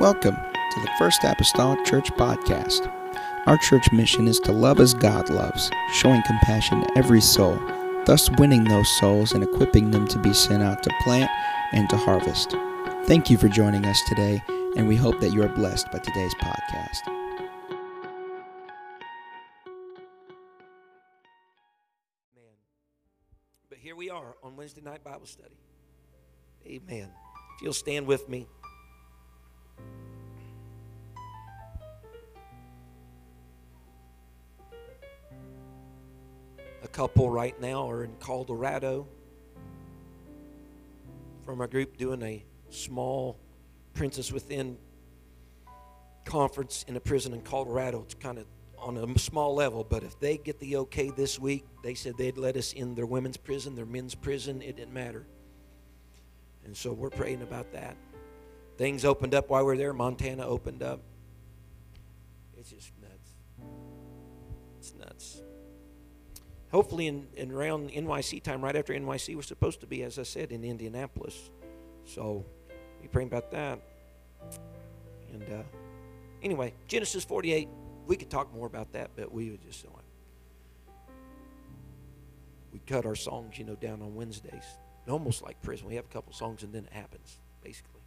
[0.00, 2.90] Welcome to the First Apostolic Church Podcast.
[3.44, 7.60] Our church mission is to love as God loves, showing compassion to every soul,
[8.06, 11.30] thus winning those souls and equipping them to be sent out to plant
[11.72, 12.56] and to harvest.
[13.04, 14.42] Thank you for joining us today,
[14.74, 17.00] and we hope that you are blessed by today's podcast.
[23.68, 25.58] But here we are on Wednesday night Bible study.
[26.66, 27.10] Amen.
[27.56, 28.46] If you'll stand with me.
[36.92, 39.06] Couple right now are in Colorado
[41.44, 43.38] from our group doing a small
[43.94, 44.76] Princess Within
[46.24, 48.02] conference in a prison in Colorado.
[48.02, 48.46] It's kind of
[48.78, 52.38] on a small level, but if they get the okay this week, they said they'd
[52.38, 55.26] let us in their women's prison, their men's prison, it didn't matter.
[56.64, 57.96] And so we're praying about that.
[58.78, 59.92] Things opened up while we are there.
[59.92, 61.00] Montana opened up.
[62.56, 62.92] It's just
[66.72, 70.22] Hopefully, in, in around NYC time, right after NYC, we're supposed to be, as I
[70.22, 71.50] said, in Indianapolis.
[72.04, 72.44] So
[73.02, 73.80] be praying about that.
[75.32, 75.62] And uh,
[76.42, 77.68] anyway, Genesis 48
[78.10, 79.86] we could talk more about that, but we would just
[82.72, 84.64] we cut our songs, you know, down on Wednesdays.
[85.08, 85.86] Almost like prison.
[85.86, 88.00] We have a couple songs and then it happens, basically.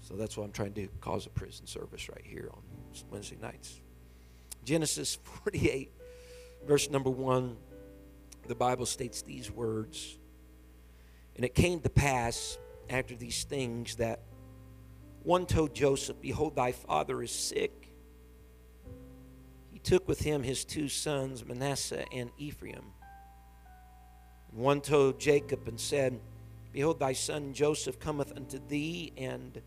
[0.00, 2.62] So that's what I'm trying to do, cause a prison service right here on
[3.10, 3.80] Wednesday nights.
[4.64, 5.90] Genesis 48,
[6.64, 7.56] verse number 1,
[8.46, 10.18] the Bible states these words.
[11.34, 14.20] And it came to pass after these things that
[15.22, 17.92] one told Joseph, Behold, thy father is sick
[19.72, 22.92] He took with him his two sons, Manasseh and Ephraim.
[24.52, 26.20] And one told Jacob and said,
[26.72, 29.12] Behold, thy son Joseph cometh unto thee.
[29.16, 29.60] And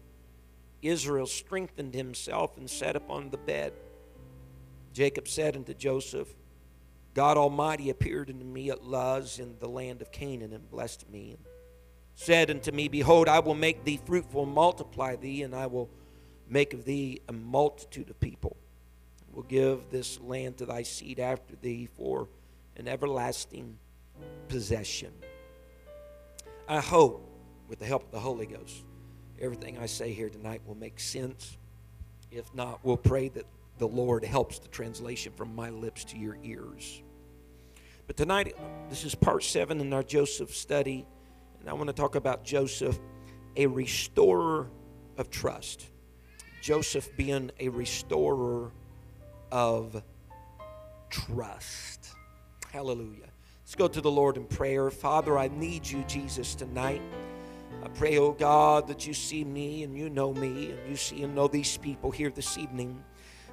[0.81, 3.73] Israel strengthened himself and sat upon the bed.
[4.93, 6.29] Jacob said unto Joseph,
[7.13, 11.31] God Almighty appeared unto me at Luz in the land of Canaan and blessed me.
[11.31, 11.39] And
[12.15, 15.89] said unto me, Behold, I will make thee fruitful and multiply thee, and I will
[16.49, 18.57] make of thee a multitude of people
[19.31, 22.27] I will give this land to thy seed after thee for
[22.75, 23.77] an everlasting
[24.47, 25.11] possession.
[26.67, 27.25] I hope,
[27.67, 28.83] with the help of the Holy Ghost,
[29.39, 31.57] everything I say here tonight will make sense.
[32.31, 33.45] If not, we'll pray that
[33.79, 37.01] the Lord helps the translation from my lips to your ears.
[38.05, 38.55] But tonight,
[38.89, 41.07] this is part seven in our Joseph study,
[41.59, 42.99] and I want to talk about Joseph,
[43.55, 44.69] a restorer
[45.17, 45.85] of trust.
[46.61, 48.71] Joseph being a restorer
[49.51, 50.03] of
[51.09, 52.09] trust.
[52.71, 53.29] Hallelujah.
[53.63, 54.89] Let's go to the Lord in prayer.
[54.89, 57.01] Father, I need you, Jesus, tonight.
[57.83, 61.23] I pray, oh God, that you see me and you know me and you see
[61.23, 63.03] and know these people here this evening.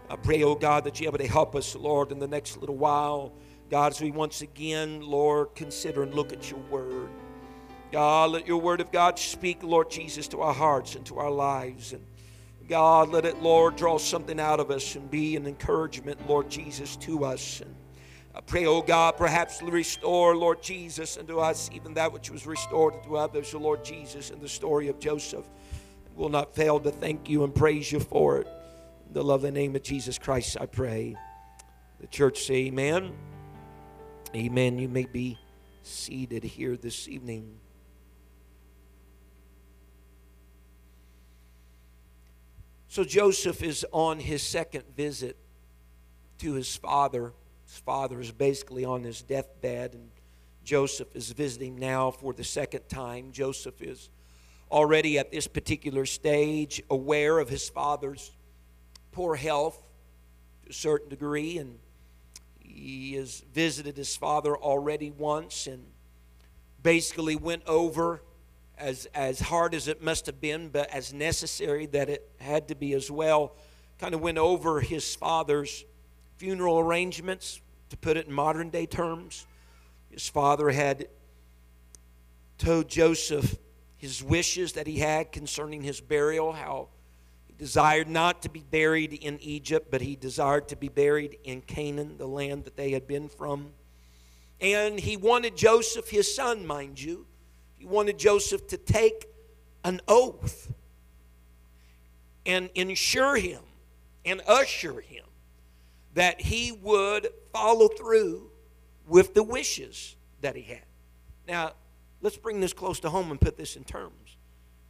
[0.08, 2.76] I pray, oh God, that you're able to help us, Lord, in the next little
[2.76, 3.32] while.
[3.70, 7.08] God, as we once again, Lord, consider and look at your word.
[7.90, 11.30] God, let your word of God speak, Lord Jesus, to our hearts and to our
[11.30, 11.92] lives.
[11.92, 12.04] And
[12.68, 16.96] God, let it, Lord, draw something out of us and be an encouragement, Lord Jesus,
[16.96, 17.60] to us.
[17.60, 17.74] And
[18.34, 23.02] I pray, oh God, perhaps restore, Lord Jesus, unto us even that which was restored
[23.04, 25.46] to others, O Lord Jesus, in the story of Joseph.
[26.14, 28.48] We'll not fail to thank you and praise you for it.
[29.12, 31.16] The lovely name of Jesus Christ, I pray.
[32.00, 33.12] The church say, Amen.
[34.34, 34.78] Amen.
[34.78, 35.38] You may be
[35.82, 37.58] seated here this evening.
[42.88, 45.36] So Joseph is on his second visit
[46.38, 47.32] to his father.
[47.66, 50.10] His father is basically on his deathbed, and
[50.64, 53.32] Joseph is visiting now for the second time.
[53.32, 54.10] Joseph is
[54.70, 58.32] already at this particular stage aware of his father's
[59.16, 59.82] poor health
[60.62, 61.78] to a certain degree, and
[62.58, 65.82] he has visited his father already once and
[66.82, 68.20] basically went over
[68.76, 72.74] as, as hard as it must have been, but as necessary that it had to
[72.74, 73.54] be as well.
[73.98, 75.86] Kind of went over his father's
[76.36, 79.46] funeral arrangements, to put it in modern day terms.
[80.10, 81.08] His father had
[82.58, 83.56] told Joseph
[83.96, 86.88] his wishes that he had concerning his burial, how
[87.58, 92.18] desired not to be buried in Egypt, but he desired to be buried in Canaan,
[92.18, 93.72] the land that they had been from.
[94.60, 97.26] And he wanted Joseph, his son, mind you,
[97.74, 99.26] he wanted Joseph to take
[99.84, 100.72] an oath
[102.44, 103.62] and ensure him
[104.24, 105.24] and assure him
[106.14, 108.50] that he would follow through
[109.06, 110.84] with the wishes that he had.
[111.46, 111.72] Now,
[112.22, 114.36] let's bring this close to home and put this in terms.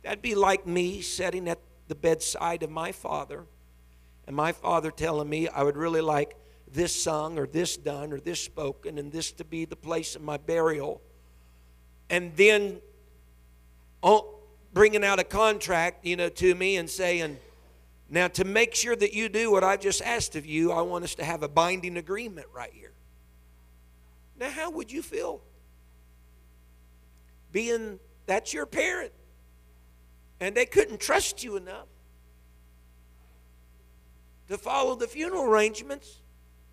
[0.02, 3.44] That'd be like me sitting at the bedside of my father,
[4.26, 6.36] and my father telling me I would really like
[6.72, 10.22] this sung or this done or this spoken and this to be the place of
[10.22, 11.00] my burial.
[12.10, 12.80] And then
[14.02, 14.34] oh,
[14.72, 17.38] bringing out a contract, you know, to me and saying,
[18.08, 21.04] now to make sure that you do what I've just asked of you, I want
[21.04, 22.92] us to have a binding agreement right here.
[24.38, 25.40] Now, how would you feel?
[27.52, 29.12] Being that's your parent,
[30.40, 31.88] and they couldn't trust you enough
[34.48, 36.20] to follow the funeral arrangements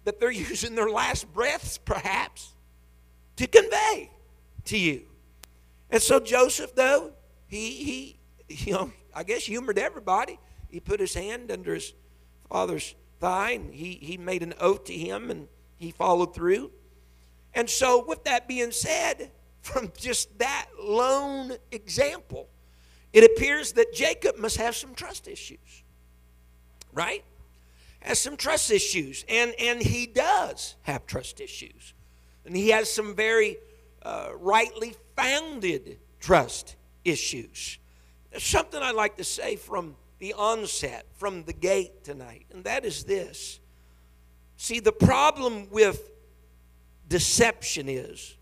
[0.04, 2.54] that they're using their last breaths, perhaps,
[3.38, 4.12] to convey
[4.66, 5.04] to you.
[5.90, 7.14] And so Joseph, though,
[7.48, 8.18] he,
[8.48, 10.40] he, you know, I guess humored everybody.
[10.70, 11.94] He put his hand under his
[12.50, 16.72] father's thigh and he, he made an oath to him and he followed through.
[17.54, 19.32] And so, with that being said,
[19.62, 22.50] from just that lone example,
[23.14, 25.84] it appears that Jacob must have some trust issues,
[26.92, 27.24] right?
[28.04, 31.94] has some trust issues, and, and he does have trust issues.
[32.46, 33.58] And he has some very
[34.02, 36.76] uh, rightly founded trust
[37.06, 37.80] issues.
[38.30, 42.84] There's something I'd like to say from the onset, from the gate tonight, and that
[42.84, 43.60] is this.
[44.58, 46.12] See, the problem with
[47.08, 48.36] deception is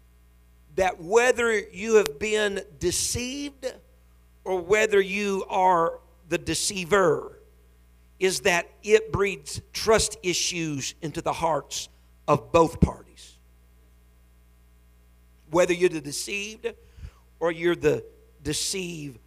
[0.75, 3.71] that whether you have been deceived
[4.43, 5.99] or whether you are
[6.29, 7.39] the deceiver,
[8.19, 11.89] is that it breeds trust issues into the hearts
[12.27, 13.38] of both parties.
[15.49, 16.71] Whether you're the deceived
[17.39, 18.05] or you're the
[18.43, 19.19] deceiver.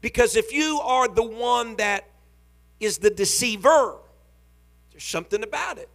[0.00, 2.08] Because if you are the one that
[2.78, 3.96] is the deceiver,
[4.90, 5.88] there's something about it.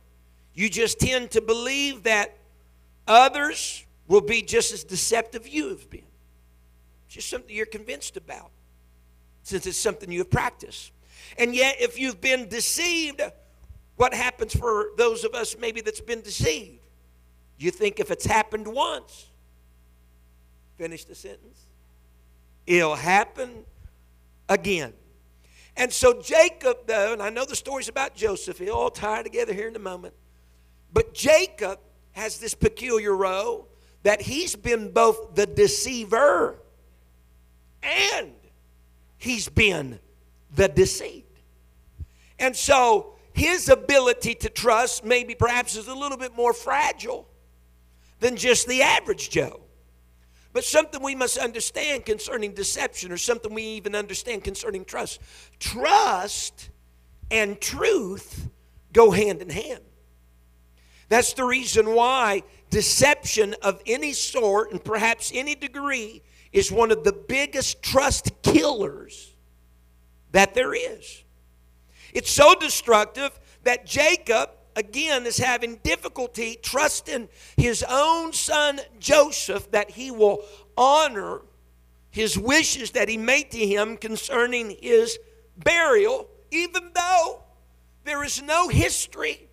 [0.54, 2.38] You just tend to believe that
[3.08, 6.02] others will be just as deceptive you have been.
[7.08, 8.52] It's just something you're convinced about,
[9.44, 10.92] since it's something you have practiced.
[11.38, 13.22] And yet, if you've been deceived,
[13.96, 16.86] what happens for those of us maybe that's been deceived?
[17.58, 19.28] You think if it's happened once,
[20.78, 21.66] finish the sentence,
[22.68, 23.66] it'll happen
[24.50, 24.94] again.
[25.76, 29.54] And so Jacob, though, and I know the stories about Joseph, he'll all tie together
[29.54, 30.14] here in a moment.
[30.92, 31.80] But Jacob
[32.12, 33.70] has this peculiar role
[34.04, 36.60] that he's been both the deceiver
[37.84, 38.32] and
[39.18, 40.00] he's been
[40.56, 41.26] the deceived.
[42.40, 47.28] And so his ability to trust maybe perhaps is a little bit more fragile
[48.20, 49.62] than just the average Joe.
[50.54, 55.20] But something we must understand concerning deception, or something we even understand concerning trust.
[55.60, 56.70] Trust
[57.30, 58.50] and truth
[58.92, 59.82] go hand in hand.
[61.10, 67.04] That's the reason why deception of any sort and perhaps any degree is one of
[67.04, 69.34] the biggest trust killers
[70.32, 71.24] that there is.
[72.14, 79.92] It's so destructive that Jacob, again, is having difficulty trusting his own son Joseph that
[79.92, 80.44] he will
[80.78, 81.42] honor
[82.10, 85.20] his wishes that he made to him concerning his
[85.58, 87.44] burial, even though
[88.06, 89.50] there is no history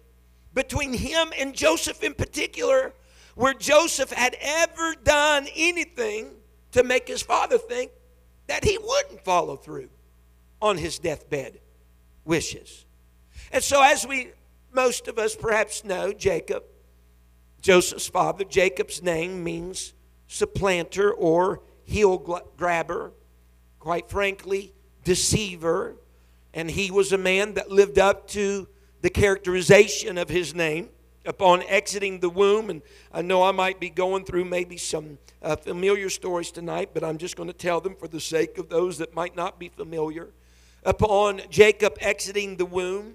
[0.54, 2.94] between him and Joseph in particular
[3.34, 6.30] where Joseph had ever done anything
[6.74, 7.92] to make his father think
[8.48, 9.88] that he wouldn't follow through
[10.60, 11.60] on his deathbed
[12.24, 12.84] wishes.
[13.52, 14.32] And so, as we,
[14.72, 16.64] most of us perhaps know, Jacob,
[17.62, 19.94] Joseph's father, Jacob's name means
[20.26, 22.18] supplanter or heel
[22.56, 23.12] grabber,
[23.78, 24.72] quite frankly,
[25.04, 25.96] deceiver.
[26.52, 28.66] And he was a man that lived up to
[29.00, 30.88] the characterization of his name
[31.26, 32.70] upon exiting the womb.
[32.70, 37.04] And I know I might be going through maybe some uh, familiar stories tonight, but
[37.04, 39.68] I'm just going to tell them for the sake of those that might not be
[39.68, 40.30] familiar
[40.84, 43.14] upon Jacob exiting the womb.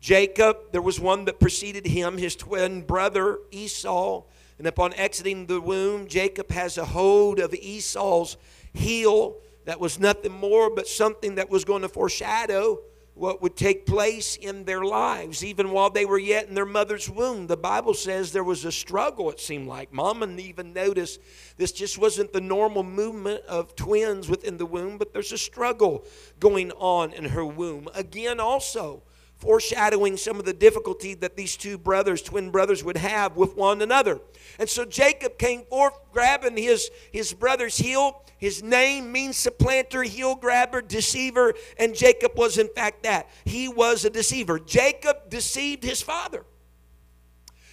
[0.00, 4.24] Jacob, there was one that preceded him, his twin brother Esau.
[4.58, 8.36] And upon exiting the womb, Jacob has a hold of Esau's
[8.72, 12.80] heel that was nothing more but something that was going to foreshadow
[13.20, 17.10] what would take place in their lives, even while they were yet in their mother's
[17.10, 17.46] womb.
[17.48, 19.92] The Bible says there was a struggle, it seemed like.
[19.92, 21.20] Mama even noticed
[21.58, 26.06] this just wasn't the normal movement of twins within the womb, but there's a struggle
[26.40, 27.88] going on in her womb.
[27.94, 29.02] Again, also,
[29.36, 33.82] foreshadowing some of the difficulty that these two brothers, twin brothers, would have with one
[33.82, 34.18] another.
[34.58, 38.24] And so Jacob came forth, grabbing his, his brother's heel.
[38.40, 43.28] His name means supplanter, heel grabber, deceiver, and Jacob was in fact that.
[43.44, 44.58] He was a deceiver.
[44.58, 46.46] Jacob deceived his father.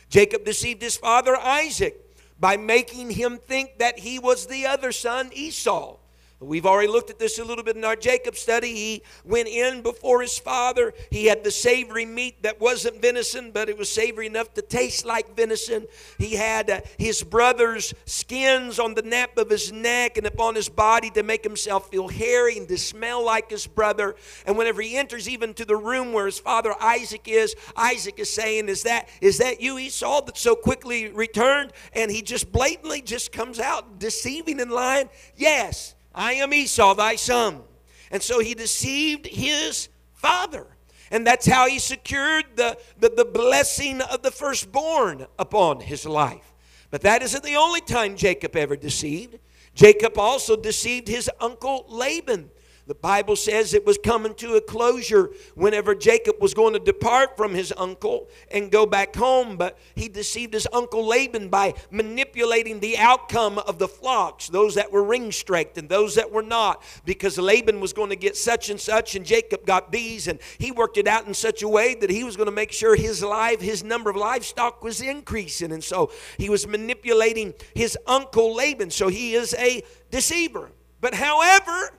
[0.10, 2.04] Jacob deceived his father Isaac
[2.38, 5.98] by making him think that he was the other son, Esau.
[6.40, 8.72] We've already looked at this a little bit in our Jacob study.
[8.76, 10.94] He went in before his father.
[11.10, 15.04] He had the savory meat that wasn't venison, but it was savory enough to taste
[15.04, 15.88] like venison.
[16.20, 20.70] He had uh, his brother's skins on the nape of his neck and upon his
[20.70, 24.16] body to make himself feel hairy and to smell like his brother.
[24.46, 28.32] And whenever he enters even to the room where his father Isaac is, Isaac is
[28.32, 31.74] saying, Is that, is that you, Esau, that so quickly returned?
[31.94, 35.10] And he just blatantly just comes out deceiving and lying.
[35.36, 35.96] Yes.
[36.18, 37.62] I am Esau, thy son.
[38.10, 40.68] And so he deceived his father.
[41.12, 46.54] And that's how he secured the, the, the, blessing of the firstborn upon his life.
[46.90, 49.40] But that isn't the only time Jacob ever deceived.
[49.74, 52.50] Jacob also deceived his uncle Laban.
[52.88, 57.36] The Bible says it was coming to a closure whenever Jacob was going to depart
[57.36, 62.80] from his uncle and go back home, but he deceived his uncle Laban by manipulating
[62.80, 66.82] the outcome of the flocks, those that were ring straked and those that were not,
[67.04, 70.72] because Laban was going to get such and such, and Jacob got these, and he
[70.72, 73.22] worked it out in such a way that he was going to make sure his
[73.22, 78.92] life, his number of livestock was increasing, and so he was manipulating his uncle Laban.
[78.92, 80.72] So he is a deceiver.
[81.02, 81.92] But however,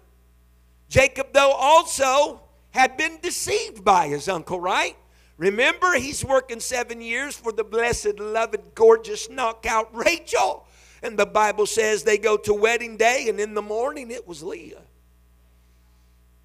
[0.88, 2.40] Jacob, though, also
[2.70, 4.96] had been deceived by his uncle, right?
[5.36, 10.66] Remember, he's working seven years for the blessed, loved, gorgeous knockout Rachel.
[11.02, 14.42] And the Bible says they go to wedding day, and in the morning it was
[14.42, 14.82] Leah.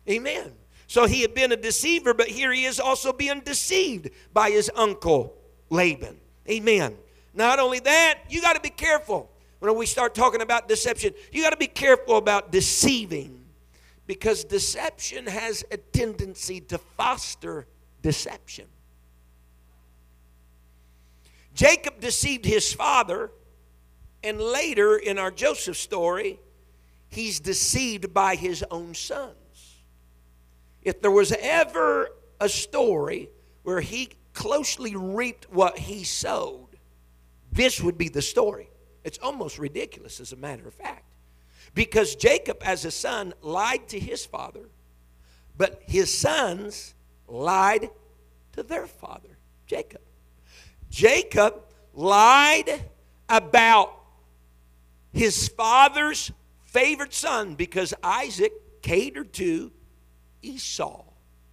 [0.07, 0.51] Amen.
[0.87, 4.69] So he had been a deceiver, but here he is also being deceived by his
[4.75, 5.35] uncle
[5.69, 6.19] Laban.
[6.47, 6.95] Amen.
[7.33, 11.13] Not only that, you got to be careful when we start talking about deception.
[11.31, 13.42] You got to be careful about deceiving
[14.05, 17.67] because deception has a tendency to foster
[18.01, 18.65] deception.
[21.53, 23.31] Jacob deceived his father,
[24.23, 26.39] and later in our Joseph story,
[27.09, 29.35] he's deceived by his own sons.
[30.81, 33.29] If there was ever a story
[33.61, 36.67] where he closely reaped what he sowed,
[37.51, 38.69] this would be the story.
[39.03, 41.05] It's almost ridiculous, as a matter of fact.
[41.73, 44.69] Because Jacob, as a son, lied to his father,
[45.57, 46.93] but his sons
[47.27, 47.89] lied
[48.53, 50.01] to their father, Jacob.
[50.89, 51.63] Jacob
[51.93, 52.83] lied
[53.27, 53.93] about
[55.11, 56.31] his father's
[56.65, 59.71] favorite son because Isaac catered to
[60.41, 61.03] Esau.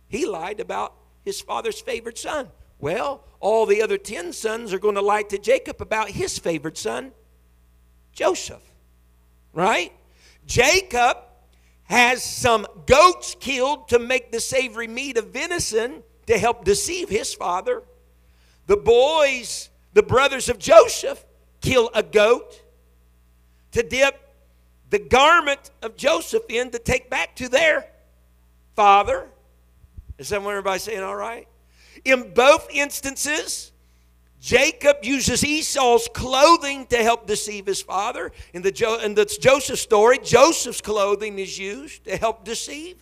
[0.09, 2.49] He lied about his father's favorite son.
[2.79, 6.79] Well, all the other 10 sons are going to lie to Jacob about his favorite
[6.79, 7.13] son,
[8.13, 8.63] Joseph.
[9.53, 9.93] Right?
[10.47, 11.19] Jacob
[11.85, 17.35] has some goats killed to make the savory meat of venison to help deceive his
[17.35, 17.83] father.
[18.67, 21.25] The boys, the brothers of Joseph,
[21.61, 22.63] kill a goat
[23.73, 24.21] to dip
[24.91, 27.87] the garment of Joseph in to take back to their
[28.77, 29.29] father.
[30.19, 31.49] Is that what everybody's saying all right?
[32.05, 33.70] In both instances,
[34.41, 38.33] Jacob uses Esau's clothing to help deceive his father.
[38.55, 42.97] In the, jo- in the Joseph story, Joseph's clothing is used to help deceive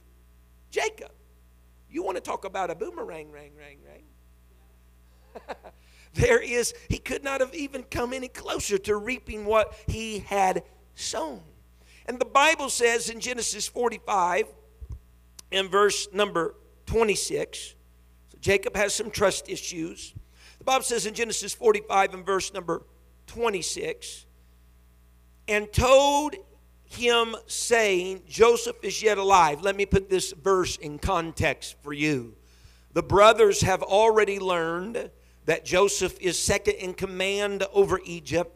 [0.70, 1.12] Jacob.
[1.88, 4.02] You want to talk about a boomerang, rang, rang, rang?
[6.14, 10.64] there is, he could not have even come any closer to reaping what he had
[10.96, 11.40] sown.
[12.06, 14.46] And the Bible says in Genesis 45,
[15.52, 17.74] in verse number 26,
[18.28, 20.14] so Jacob has some trust issues.
[20.68, 22.82] Bible says in Genesis 45 and verse number
[23.28, 24.26] 26,
[25.48, 26.34] and told
[26.84, 29.62] him, saying, Joseph is yet alive.
[29.62, 32.34] Let me put this verse in context for you.
[32.92, 35.10] The brothers have already learned
[35.46, 38.54] that Joseph is second in command over Egypt.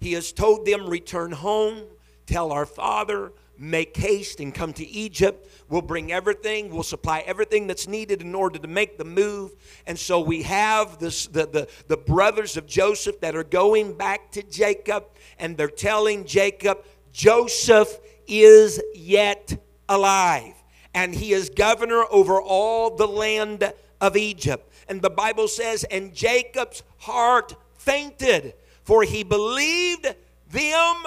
[0.00, 1.84] He has told them, Return home,
[2.26, 5.48] tell our father, make haste and come to Egypt.
[5.68, 9.52] We'll bring everything, we'll supply everything that's needed in order to make the move.
[9.86, 14.32] And so we have this, the, the, the brothers of Joseph that are going back
[14.32, 15.04] to Jacob,
[15.38, 19.56] and they're telling Jacob, Joseph is yet
[19.88, 20.54] alive,
[20.92, 24.72] and he is governor over all the land of Egypt.
[24.88, 30.16] And the Bible says, and Jacob's heart fainted, for he believed
[30.50, 31.04] them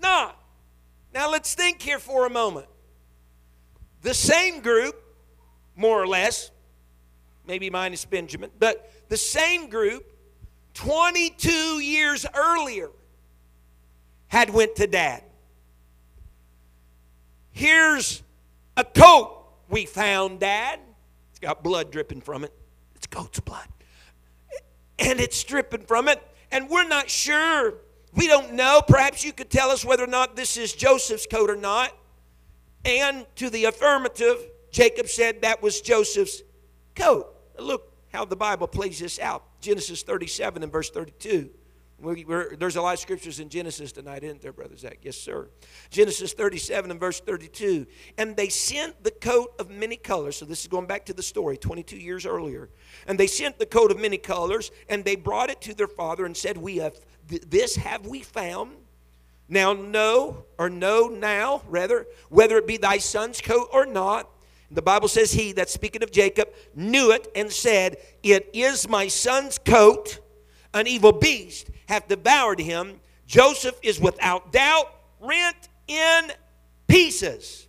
[0.00, 0.40] not.
[1.14, 2.66] Now let's think here for a moment.
[4.02, 5.00] The same group,
[5.76, 6.50] more or less,
[7.46, 10.12] maybe minus Benjamin, but the same group
[10.74, 12.90] 22 years earlier
[14.26, 15.22] had went to dad.
[17.52, 18.24] Here's
[18.76, 20.80] a coat we found, dad.
[21.30, 22.52] It's got blood dripping from it.
[22.96, 23.68] It's goat's blood.
[24.98, 26.20] And it's dripping from it.
[26.50, 27.74] And we're not sure
[28.14, 28.82] we don't know.
[28.86, 31.92] Perhaps you could tell us whether or not this is Joseph's coat or not.
[32.84, 34.36] And to the affirmative,
[34.70, 36.42] Jacob said that was Joseph's
[36.94, 37.34] coat.
[37.58, 39.60] Look how the Bible plays this out.
[39.60, 41.50] Genesis 37 and verse 32.
[41.98, 42.26] We,
[42.58, 44.98] there's a lot of scriptures in Genesis tonight, isn't there, Brother Zach?
[45.02, 45.48] Yes, sir.
[45.90, 47.86] Genesis 37 and verse 32.
[48.18, 50.36] And they sent the coat of many colors.
[50.36, 52.68] So this is going back to the story 22 years earlier.
[53.06, 56.26] And they sent the coat of many colors, and they brought it to their father
[56.26, 56.94] and said, We have
[57.28, 58.72] this have we found.
[59.48, 64.30] Now know, or know now, rather, whether it be thy son's coat or not.
[64.70, 69.08] The Bible says he, that's speaking of Jacob, knew it and said, It is my
[69.08, 70.20] son's coat.
[70.72, 73.00] An evil beast hath devoured him.
[73.26, 76.32] Joseph is without doubt rent in
[76.88, 77.68] pieces.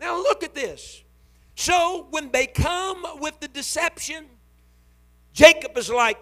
[0.00, 1.02] Now look at this.
[1.54, 4.26] So when they come with the deception,
[5.32, 6.18] Jacob is like,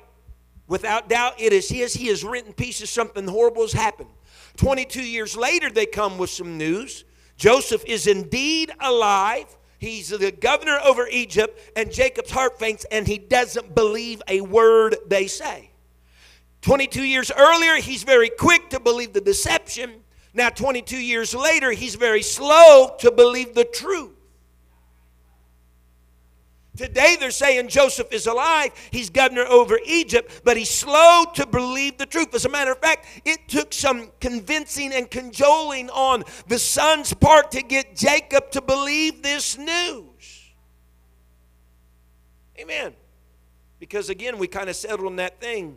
[0.69, 1.95] without doubt, it is his.
[1.95, 2.91] He has written pieces.
[2.91, 4.11] Something horrible has happened.
[4.57, 7.05] 22 years later, they come with some news.
[7.37, 9.47] Joseph is indeed alive.
[9.79, 14.97] He's the governor over Egypt, and Jacob's heart faints, and he doesn't believe a word
[15.07, 15.71] they say.
[16.63, 20.03] 22 years earlier, he's very quick to believe the deception.
[20.33, 24.16] Now, 22 years later, he's very slow to believe the truth.
[26.77, 28.73] Today they're saying Joseph is alive.
[28.91, 32.35] He's governor over Egypt, but he's slow to believe the truth.
[32.35, 37.51] As a matter of fact, it took some convincing and cajoling on the son's part
[37.53, 40.53] to get Jacob to believe this news.
[42.59, 42.95] Amen.
[43.79, 45.77] Because again, we kind of settled on that thing.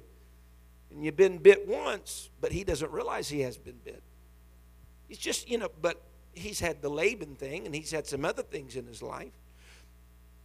[0.91, 4.01] And you've been bit once, but he doesn't realize he has been bit.
[5.07, 6.01] He's just, you know, but
[6.33, 9.33] he's had the Laban thing and he's had some other things in his life.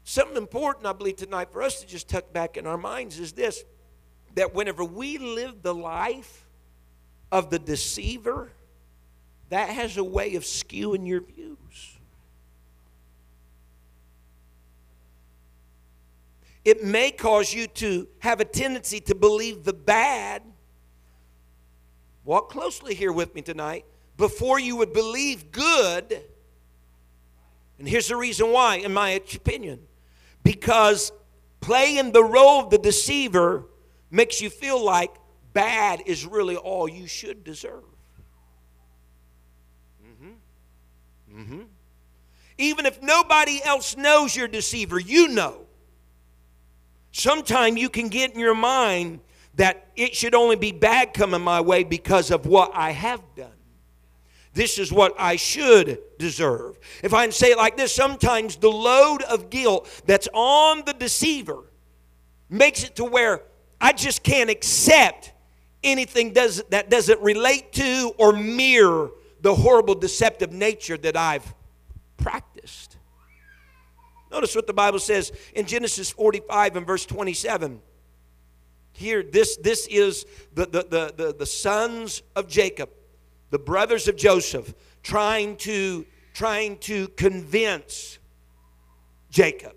[0.04, 3.32] Something important, I believe, tonight for us to just tuck back in our minds is
[3.32, 3.64] this
[4.34, 6.44] that whenever we live the life
[7.32, 8.50] of the deceiver,
[9.49, 11.56] that has a way of skewing your views.
[16.64, 20.42] It may cause you to have a tendency to believe the bad.
[22.24, 23.85] Walk closely here with me tonight
[24.16, 26.22] before you would believe good.
[27.79, 29.87] And here's the reason why, in my opinion
[30.44, 31.11] because
[31.61, 33.64] playing the role of the deceiver
[34.11, 35.11] makes you feel like
[35.52, 37.83] bad is really all you should deserve.
[40.07, 41.40] Mm-hmm.
[41.40, 41.62] Mm-hmm.
[42.59, 45.62] Even if nobody else knows you're a deceiver, you know.
[47.11, 49.20] Sometime you can get in your mind
[49.54, 53.54] that it should only be bad coming my way because of what I have done.
[54.55, 56.79] This is what I should deserve.
[57.03, 60.93] If I can say it like this, sometimes the load of guilt that's on the
[60.93, 61.64] deceiver
[62.49, 63.43] makes it to where
[63.81, 65.33] I just can't accept
[65.83, 71.53] anything does, that doesn't relate to or mirror the horrible deceptive nature that I've
[72.17, 72.97] practiced.
[74.31, 77.81] Notice what the Bible says in Genesis 45 and verse 27.
[78.93, 82.90] Here, this, this is the, the, the, the, the sons of Jacob
[83.55, 88.19] the brothers of Joseph trying to trying to convince
[89.31, 89.77] Jacob.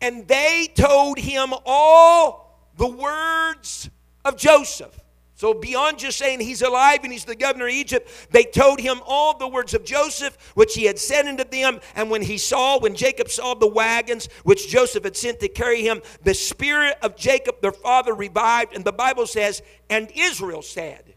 [0.00, 3.90] And they told him all the words
[4.24, 4.98] of Joseph.
[5.34, 9.02] So, beyond just saying he's alive and he's the governor of Egypt, they told him
[9.04, 11.80] all the words of Joseph, which he had said unto them.
[11.96, 15.82] And when he saw, when Jacob saw the wagons which Joseph had sent to carry
[15.82, 18.74] him, the spirit of Jacob, their father, revived.
[18.74, 21.12] And the Bible says, And Israel said,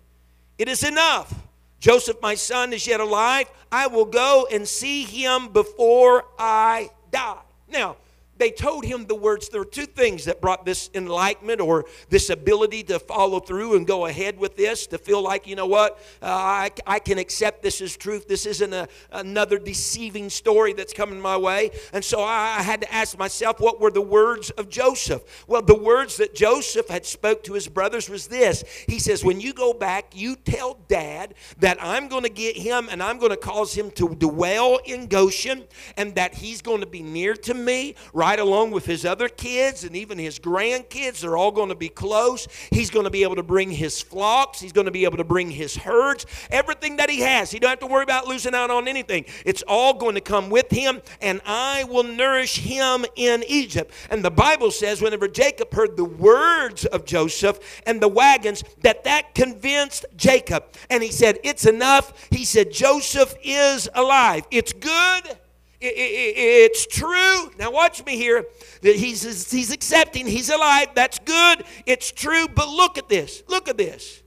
[0.57, 1.33] It is enough.
[1.79, 3.49] Joseph, my son, is yet alive.
[3.71, 7.37] I will go and see him before I die.
[7.69, 7.95] Now,
[8.39, 9.49] they told him the words.
[9.49, 13.85] There were two things that brought this enlightenment or this ability to follow through and
[13.85, 17.61] go ahead with this, to feel like, you know what, uh, I, I can accept
[17.61, 18.27] this as truth.
[18.27, 21.71] This isn't a, another deceiving story that's coming my way.
[21.93, 25.45] And so I, I had to ask myself, what were the words of Joseph?
[25.47, 28.63] Well, the words that Joseph had spoke to his brothers was this.
[28.87, 32.87] He says, when you go back, you tell dad that I'm going to get him
[32.89, 35.65] and I'm going to cause him to dwell in Goshen
[35.97, 38.28] and that he's going to be near to me, right?
[38.29, 41.21] Right along with his other kids and even his grandkids.
[41.21, 42.47] They're all going to be close.
[42.69, 45.23] He's going to be able to bring his flocks, he's going to be able to
[45.23, 47.49] bring his herds, everything that he has.
[47.49, 49.25] He don't have to worry about losing out on anything.
[49.47, 53.91] It's all going to come with him, and I will nourish him in Egypt.
[54.11, 59.05] And the Bible says, whenever Jacob heard the words of Joseph and the wagons, that
[59.05, 60.65] that convinced Jacob.
[60.91, 62.27] And he said, It's enough.
[62.29, 64.45] He said, Joseph is alive.
[64.51, 65.39] It's good
[65.81, 67.51] it's true.
[67.57, 68.45] Now, watch me here.
[68.81, 70.89] That He's, he's accepting, he's alive.
[70.93, 71.63] That's good.
[71.85, 72.47] It's true.
[72.47, 73.43] But look at this.
[73.47, 74.21] Look at this.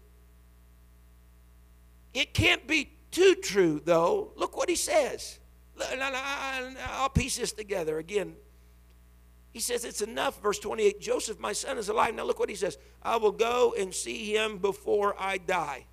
[2.15, 4.33] It can't be too true, though.
[4.37, 5.39] Look what he says.
[5.81, 8.35] I'll piece this together again.
[9.53, 10.41] He says, It's enough.
[10.43, 12.15] Verse 28 Joseph, my son, is alive.
[12.15, 15.87] Now look what he says I will go and see him before I die.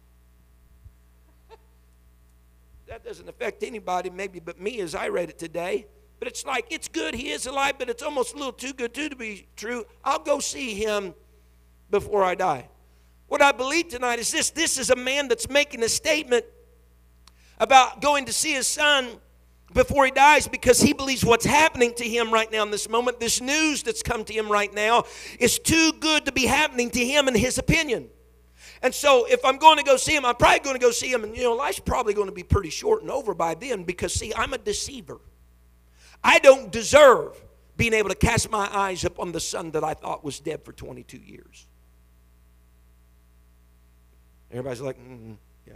[2.90, 5.86] That doesn't affect anybody, maybe but me as I read it today.
[6.18, 8.96] But it's like, it's good, he is alive, but it's almost a little too good
[8.96, 9.86] too to be true.
[10.04, 11.14] I'll go see him
[11.92, 12.68] before I die.
[13.28, 16.46] What I believe tonight is this this is a man that's making a statement
[17.60, 19.08] about going to see his son
[19.72, 23.20] before he dies because he believes what's happening to him right now in this moment,
[23.20, 25.04] this news that's come to him right now,
[25.40, 28.10] is too good to be happening to him in his opinion.
[28.82, 31.12] And so if I'm going to go see him, I'm probably going to go see
[31.12, 33.84] him, and you know, life's probably going to be pretty short and over by then
[33.84, 35.20] because, see, I'm a deceiver.
[36.24, 37.42] I don't deserve
[37.76, 40.74] being able to cast my eyes upon the son that I thought was dead for
[40.74, 41.68] 22 years.
[44.52, 45.38] Everybody's like, mm,
[45.68, 45.74] yeah.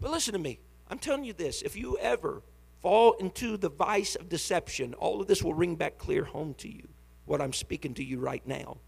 [0.00, 0.60] But listen to me.
[0.88, 2.42] I'm telling you this if you ever
[2.80, 6.68] fall into the vice of deception, all of this will ring back clear home to
[6.68, 6.88] you,
[7.26, 8.78] what I'm speaking to you right now.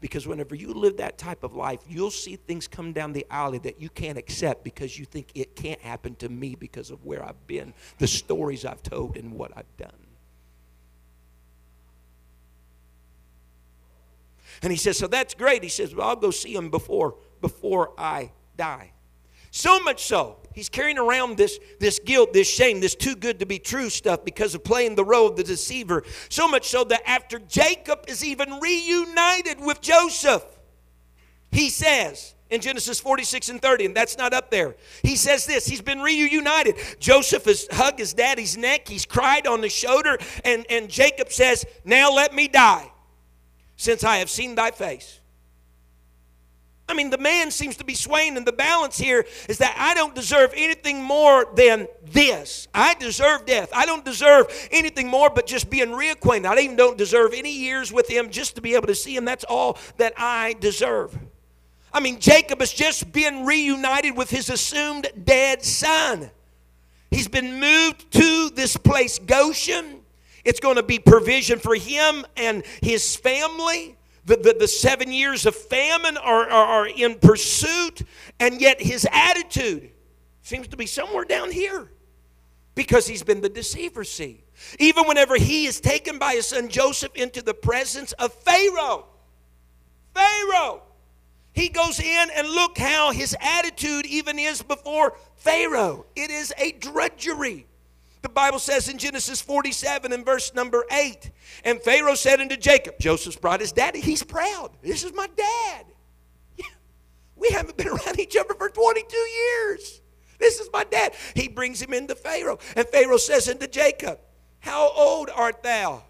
[0.00, 3.58] Because whenever you live that type of life, you'll see things come down the alley
[3.58, 7.24] that you can't accept because you think it can't happen to me because of where
[7.24, 9.92] I've been, the stories I've told, and what I've done.
[14.62, 15.62] And he says, So that's great.
[15.62, 18.92] He says, Well, I'll go see him before, before I die.
[19.58, 23.44] So much so, he's carrying around this, this guilt, this shame, this too good to
[23.44, 26.04] be true stuff because of playing the role of the deceiver.
[26.28, 30.44] So much so that after Jacob is even reunited with Joseph,
[31.50, 34.76] he says, in Genesis 46 and 30, and that's not up there.
[35.02, 36.76] He says this He's been reunited.
[37.00, 41.66] Joseph has hugged his daddy's neck, he's cried on the shoulder, and, and Jacob says,
[41.84, 42.92] Now let me die,
[43.74, 45.17] since I have seen thy face.
[46.88, 49.92] I mean, the man seems to be swaying, and the balance here is that I
[49.94, 52.66] don't deserve anything more than this.
[52.72, 53.68] I deserve death.
[53.74, 56.46] I don't deserve anything more but just being reacquainted.
[56.46, 59.26] I even don't deserve any years with him just to be able to see him.
[59.26, 61.18] That's all that I deserve.
[61.92, 66.30] I mean, Jacob has just been reunited with his assumed dead son.
[67.10, 70.00] He's been moved to this place, Goshen.
[70.42, 73.97] It's going to be provision for him and his family.
[74.28, 78.02] The, the, the, seven years of famine are, are, are in pursuit,
[78.38, 79.90] and yet his attitude
[80.42, 81.90] seems to be somewhere down here
[82.74, 84.44] because he's been the deceiver, see.
[84.78, 89.06] Even whenever he is taken by his son Joseph into the presence of Pharaoh,
[90.12, 90.82] Pharaoh,
[91.54, 96.04] he goes in and look how his attitude even is before Pharaoh.
[96.14, 97.66] It is a drudgery.
[98.22, 101.30] The Bible says in Genesis 47 and verse number 8,
[101.64, 104.70] and Pharaoh said unto Jacob, Joseph's brought his daddy, he's proud.
[104.82, 105.86] This is my dad.
[107.36, 110.00] We haven't been around each other for 22 years.
[110.38, 111.14] This is my dad.
[111.34, 112.58] He brings him into Pharaoh.
[112.74, 114.18] And Pharaoh says unto Jacob,
[114.58, 116.02] How old art thou?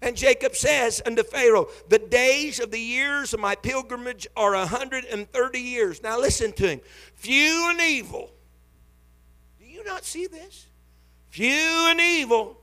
[0.00, 4.66] And Jacob says unto Pharaoh, The days of the years of my pilgrimage are a
[4.66, 6.02] 130 years.
[6.02, 6.80] Now listen to him.
[7.14, 8.30] Few and evil.
[9.58, 10.66] Do you not see this?
[11.34, 12.56] Few and evil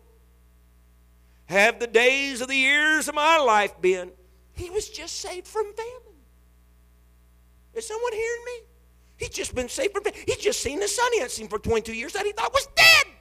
[1.48, 4.10] have the days of the years of my life been.
[4.54, 6.16] He was just saved from famine.
[7.74, 8.60] Is someone hearing me?
[9.18, 10.22] He's just been saved from famine.
[10.26, 12.66] He's just seen the son he hadn't seen for 22 years that he thought was
[12.74, 13.14] dead.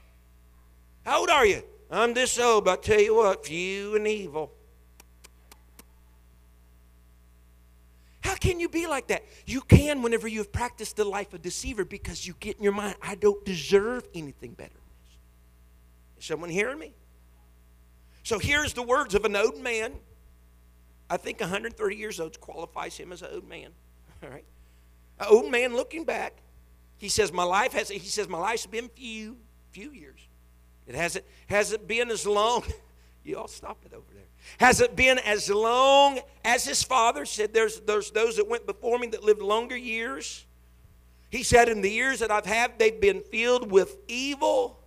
[1.04, 1.64] How old are you?
[1.90, 4.52] I'm this old, but I tell you what, few and evil.
[8.20, 9.24] How can you be like that?
[9.46, 12.94] You can whenever you've practiced the life of deceiver because you get in your mind,
[13.02, 14.79] I don't deserve anything better.
[16.20, 16.94] Someone hearing me?
[18.22, 19.94] So here's the words of an old man.
[21.08, 23.70] I think 130 years old qualifies him as an old man.
[24.22, 24.44] All right.
[25.18, 26.34] An old man looking back.
[26.98, 29.38] He says, My life has he says, My life's been few,
[29.72, 30.20] few years.
[30.86, 32.62] It hasn't hasn't been as long.
[33.22, 34.24] You all stop it over there.
[34.58, 37.52] Has it been as long as his father said?
[37.52, 40.46] There's, there's those that went before me that lived longer years.
[41.28, 44.79] He said, In the years that I've had, they've been filled with evil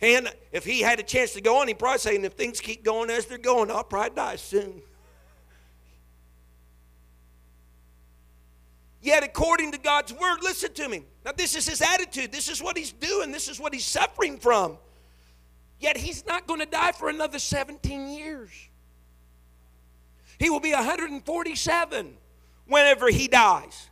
[0.00, 2.60] and if he had a chance to go on, he'd probably say, and if things
[2.60, 4.82] keep going as they're going, I'll probably die soon.
[9.00, 11.04] Yet, according to God's word, listen to me.
[11.26, 12.32] Now, this is his attitude.
[12.32, 13.32] This is what he's doing.
[13.32, 14.78] This is what he's suffering from.
[15.78, 18.50] Yet, he's not going to die for another 17 years.
[20.38, 22.16] He will be 147
[22.66, 23.90] whenever he dies.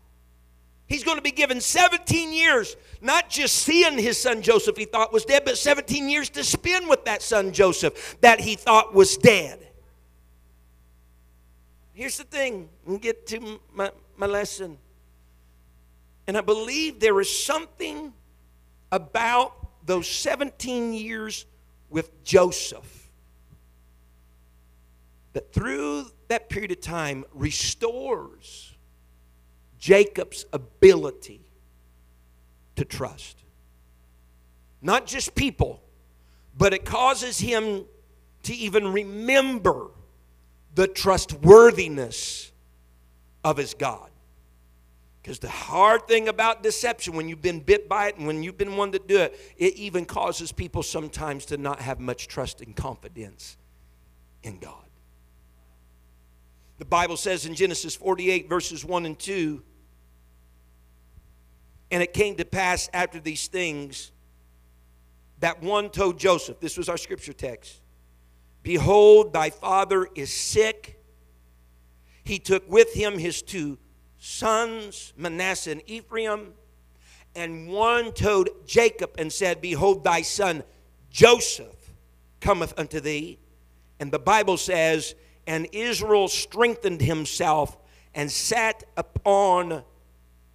[0.93, 5.11] He's going to be given 17 years, not just seeing his son Joseph he thought
[5.11, 9.17] was dead, but 17 years to spend with that son Joseph that he thought was
[9.17, 9.67] dead.
[11.95, 14.77] Here's the thing, and get to my, my lesson.
[16.27, 18.13] And I believe there is something
[18.91, 19.55] about
[19.87, 21.47] those 17 years
[21.89, 23.09] with Joseph,
[25.33, 28.72] that through that period of time restores
[29.83, 31.41] Jacob's ability
[32.77, 33.43] to trust.
[34.81, 35.83] Not just people,
[36.57, 37.87] but it causes him
[38.45, 39.89] to even remember
[40.77, 42.53] the trustworthiness
[43.43, 44.09] of his God.
[45.21, 48.57] Because the hard thing about deception, when you've been bit by it and when you've
[48.57, 52.61] been one to do it, it even causes people sometimes to not have much trust
[52.61, 53.57] and confidence
[54.45, 54.85] in God.
[56.79, 59.61] The Bible says in Genesis 48, verses 1 and 2,
[61.93, 64.11] and it came to pass after these things
[65.41, 67.81] that one told Joseph, this was our scripture text,
[68.63, 70.99] Behold, thy father is sick.
[72.25, 73.77] He took with him his two
[74.19, 76.55] sons, Manasseh and Ephraim.
[77.35, 80.63] And one told Jacob and said, Behold, thy son
[81.11, 81.93] Joseph
[82.41, 83.41] cometh unto thee.
[83.99, 87.77] And the Bible says, And Israel strengthened himself
[88.15, 89.83] and sat upon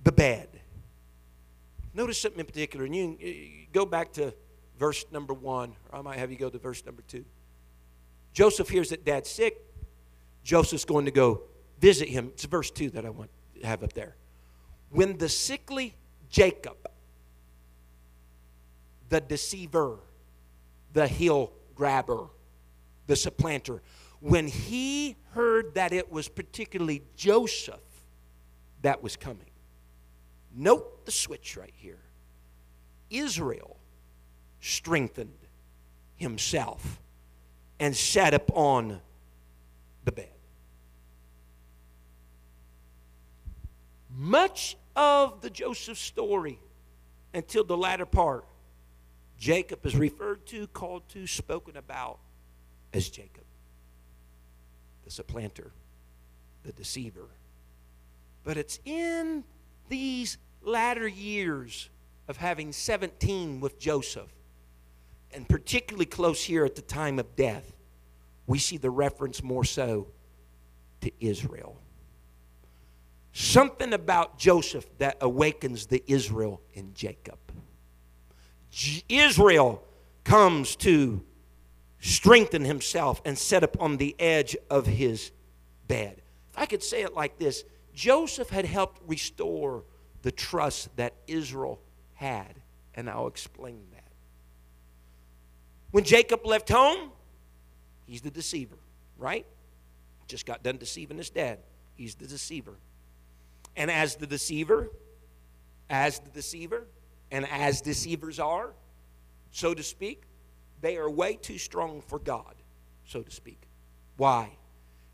[0.01, 0.56] the bed.
[1.97, 4.31] Notice something in particular, and you, you eh, go back to
[4.77, 7.25] verse number one, or I might have you go to verse number two.
[8.33, 9.57] Joseph hears that dad's sick.
[10.43, 11.41] Joseph's going to go
[11.79, 12.27] visit him.
[12.33, 14.15] It's verse 2 that I want to have up there.
[14.91, 15.95] When the sickly
[16.29, 16.77] Jacob,
[19.09, 19.97] the deceiver,
[20.93, 22.27] the heel grabber,
[23.07, 23.81] the supplanter,
[24.19, 27.79] when he heard that it was particularly Joseph
[28.83, 29.46] that was coming,
[30.57, 31.99] note the switch right here.
[33.09, 33.77] Israel
[34.59, 35.37] strengthened
[36.15, 36.99] himself
[37.79, 38.99] and sat upon
[40.03, 40.29] the bed.
[44.09, 46.59] Much of the Joseph story
[47.33, 48.45] until the latter part,
[49.37, 52.17] Jacob is referred to, called to, spoken about
[52.93, 53.43] as Jacob,
[55.05, 55.71] the supplanter,
[56.63, 57.29] the deceiver.
[58.43, 59.43] But it's in
[59.87, 60.37] these
[60.67, 61.89] latter years
[62.27, 64.31] of having 17 with Joseph
[65.31, 67.75] and particularly close here at the time of death,
[68.45, 70.07] we see the reference more so
[71.01, 71.79] to Israel.
[73.31, 77.37] Something about Joseph that awakens the Israel in Jacob.
[78.71, 79.83] J- Israel
[80.23, 81.23] comes to
[81.99, 85.31] strengthen himself and set upon the edge of his
[85.87, 86.21] bed.
[86.51, 89.83] If I could say it like this Joseph had helped restore
[90.21, 91.79] the trust that Israel
[92.15, 92.59] had,
[92.95, 94.03] and I'll explain that.
[95.91, 97.11] When Jacob left home,
[98.05, 98.77] he's the deceiver,
[99.17, 99.45] right?
[100.27, 101.59] Just got done deceiving his dad.
[101.95, 102.75] He's the deceiver.
[103.75, 104.89] And as the deceiver,
[105.89, 106.87] as the deceiver,
[107.31, 108.71] and as deceivers are,
[109.51, 110.23] so to speak,
[110.81, 112.55] they are way too strong for God,
[113.05, 113.61] so to speak.
[114.17, 114.49] Why?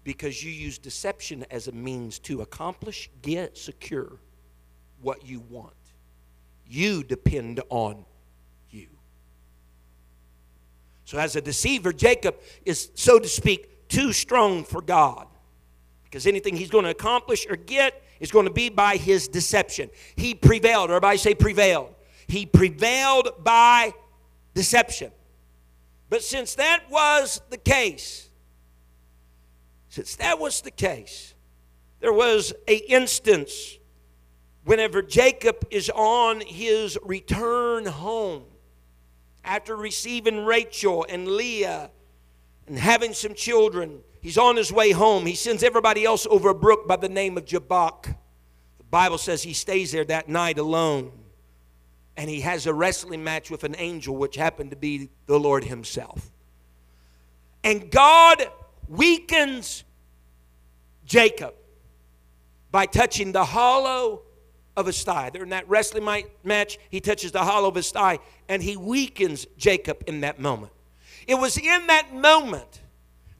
[0.04, 4.18] Because you use deception as a means to accomplish, get, secure
[5.04, 5.74] what you want.
[6.68, 8.06] You depend on
[8.70, 8.88] you.
[11.06, 12.36] so, as a deceiver, Jacob
[12.66, 15.28] is, so to speak, too strong for God.
[16.06, 19.90] Because anything he's going to accomplish or get is going to be by his deception.
[20.16, 20.90] He prevailed.
[20.90, 21.94] Everybody say prevailed.
[22.28, 23.94] He prevailed by
[24.54, 25.12] deception.
[26.10, 28.30] But since that was the case,
[29.90, 31.34] since that was the case,
[32.00, 33.78] there was a instance
[34.66, 38.44] whenever Jacob is on his return home
[39.44, 41.92] after receiving Rachel and Leah
[42.68, 45.26] and having some children, he's on his way home.
[45.26, 48.08] He sends everybody else over a brook by the name of Jabbok.
[48.78, 51.12] The Bible says he stays there that night alone.
[52.16, 55.64] And he has a wrestling match with an angel, which happened to be the Lord
[55.64, 56.32] himself.
[57.64, 58.46] And God
[58.88, 59.84] weakens
[61.06, 61.56] Jacob
[62.72, 64.22] by touching the hollow
[64.76, 65.30] of his thigh.
[65.30, 66.78] They're in that wrestling match.
[66.90, 70.72] He touches the hollow of his thigh and he weakens Jacob in that moment.
[71.28, 72.82] It was in that moment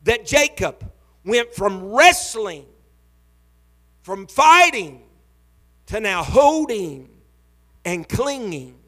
[0.04, 0.92] that Jacob
[1.26, 2.66] went from wrestling,
[4.02, 5.02] from fighting,
[5.88, 7.10] to now holding
[7.86, 8.80] and clinging.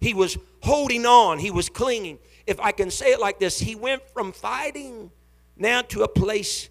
[0.00, 2.18] He was holding on, he was clinging.
[2.46, 5.10] If I can say it like this, he went from fighting
[5.56, 6.68] now to a place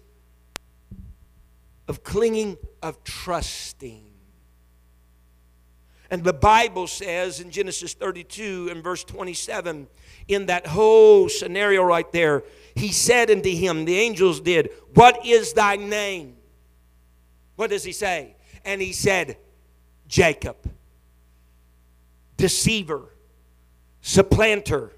[1.88, 4.13] of clinging, of trusting.
[6.14, 9.88] And the Bible says in Genesis 32 and verse 27,
[10.28, 12.44] in that whole scenario right there,
[12.76, 16.36] he said unto him, the angels did, What is thy name?
[17.56, 18.36] What does he say?
[18.64, 19.38] And he said,
[20.06, 20.56] Jacob,
[22.36, 23.12] deceiver,
[24.00, 24.92] supplanter,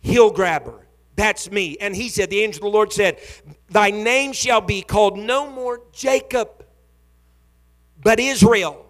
[0.00, 0.86] heel grabber.
[1.16, 1.78] That's me.
[1.80, 3.18] And he said, The angel of the Lord said,
[3.70, 6.66] Thy name shall be called no more Jacob,
[8.02, 8.83] but Israel.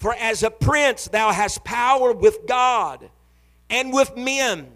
[0.00, 3.08] For as a prince thou hast power with God
[3.68, 4.66] and with men,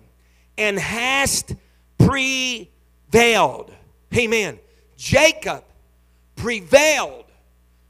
[0.57, 1.57] and hast
[1.99, 3.73] prevailed.
[4.17, 4.61] Amen.
[4.97, 5.65] Jacob
[6.37, 7.25] prevailed,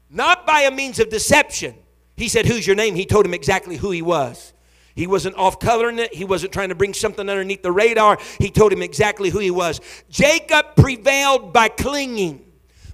[0.09, 1.75] not by a means of deception.
[2.15, 2.95] He said, Who's your name?
[2.95, 4.53] He told him exactly who he was.
[4.95, 6.13] He wasn't off coloring it.
[6.13, 8.17] He wasn't trying to bring something underneath the radar.
[8.39, 9.81] He told him exactly who he was.
[10.09, 12.49] Jacob prevailed by clinging,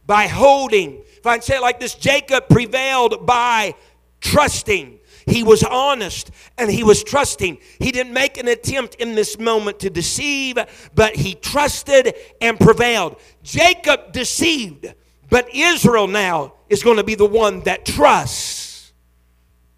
[0.07, 1.03] by holding.
[1.15, 3.75] If I say it like this, Jacob prevailed by
[4.21, 4.99] trusting.
[5.25, 7.59] He was honest and he was trusting.
[7.79, 10.57] He didn't make an attempt in this moment to deceive,
[10.95, 13.17] but he trusted and prevailed.
[13.43, 14.93] Jacob deceived,
[15.29, 18.93] but Israel now is going to be the one that trusts.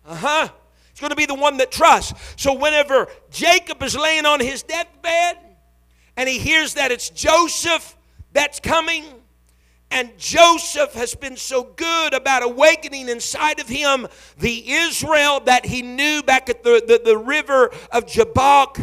[0.06, 0.50] Uh huh.
[0.92, 2.14] It's going to be the one that trusts.
[2.36, 5.38] So whenever Jacob is laying on his deathbed
[6.16, 7.98] and he hears that it's Joseph
[8.32, 9.04] that's coming,
[9.94, 14.08] and Joseph has been so good about awakening inside of him
[14.40, 18.80] the Israel that he knew back at the, the, the river of Jabbok.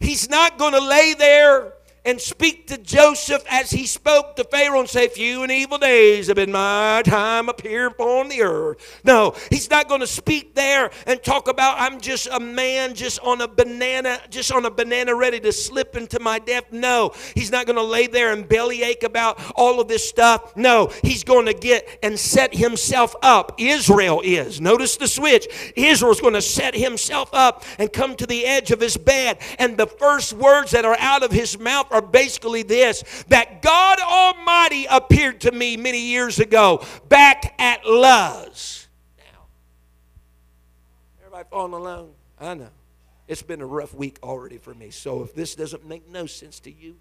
[0.00, 1.74] He's not going to lay there
[2.08, 6.28] and speak to Joseph as he spoke to Pharaoh and say, Few and evil days
[6.28, 9.00] have been my time up here upon the earth.
[9.04, 13.20] No, he's not going to speak there and talk about, I'm just a man just
[13.20, 16.72] on a banana, just on a banana ready to slip into my death.
[16.72, 20.56] No, he's not going to lay there and bellyache about all of this stuff.
[20.56, 23.56] No, he's going to get and set himself up.
[23.58, 24.62] Israel is.
[24.62, 25.46] Notice the switch.
[25.76, 29.38] Israel's going to set himself up and come to the edge of his bed.
[29.58, 33.98] And the first words that are out of his mouth are basically this that God
[34.00, 38.88] Almighty appeared to me many years ago back at Luz.
[39.18, 39.46] Now,
[41.20, 42.10] everybody falling alone?
[42.40, 42.70] I know.
[43.26, 44.90] It's been a rough week already for me.
[44.90, 46.96] So if this doesn't make no sense to you,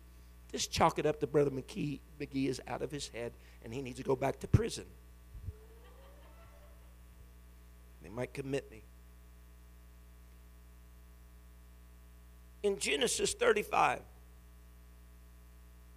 [0.51, 1.99] just chalk it up to Brother McGee.
[2.19, 3.33] McGee is out of his head
[3.63, 4.85] and he needs to go back to prison.
[8.01, 8.83] They might commit me.
[12.63, 14.01] In Genesis 35,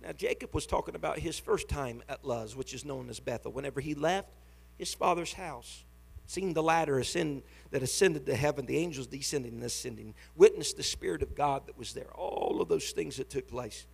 [0.03, 3.53] now, Jacob was talking about his first time at Luz, which is known as Bethel.
[3.53, 4.31] Whenever he left
[4.79, 5.85] his father's house,
[6.27, 10.83] seen the ladder ascend, that ascended to heaven, the angels descending and ascending, witnessed the
[10.83, 13.87] Spirit of God that was there, all of those things that took place.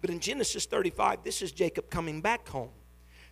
[0.00, 2.70] But in Genesis 35, this is Jacob coming back home.